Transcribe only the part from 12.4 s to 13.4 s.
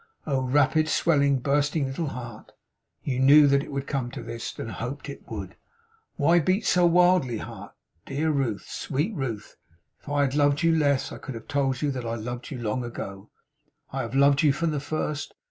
you, long ago.